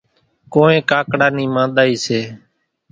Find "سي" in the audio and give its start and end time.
2.05-2.19